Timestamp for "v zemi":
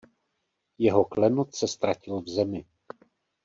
2.21-2.65